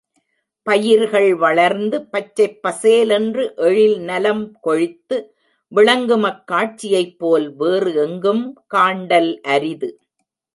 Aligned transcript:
பயிர்கள் 0.63 1.35
வளர்ந்து, 1.35 1.97
பச்சைப் 2.05 2.57
பசேலென்று 2.67 3.43
எழில் 3.57 3.99
நலம் 3.99 4.59
கொழித்து 4.61 5.17
விளங்கும் 5.71 6.23
அக் 6.23 6.43
காட்சியைப்போல் 6.51 7.55
வேறு 7.55 7.93
எங்கும் 7.95 8.43
காண்டல் 8.73 9.31
அரிது. 9.47 9.91